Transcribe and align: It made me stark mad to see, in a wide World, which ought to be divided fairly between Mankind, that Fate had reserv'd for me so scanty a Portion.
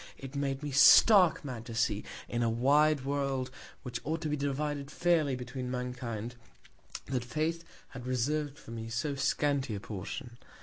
It 0.17 0.35
made 0.35 0.63
me 0.63 0.71
stark 0.71 1.45
mad 1.45 1.63
to 1.67 1.75
see, 1.75 2.03
in 2.27 2.41
a 2.41 2.49
wide 2.49 3.05
World, 3.05 3.51
which 3.83 3.99
ought 4.03 4.19
to 4.21 4.29
be 4.29 4.35
divided 4.35 4.89
fairly 4.89 5.35
between 5.35 5.69
Mankind, 5.69 6.33
that 7.05 7.23
Fate 7.23 7.63
had 7.89 8.07
reserv'd 8.07 8.57
for 8.57 8.71
me 8.71 8.89
so 8.89 9.13
scanty 9.13 9.75
a 9.75 9.79
Portion. 9.79 10.39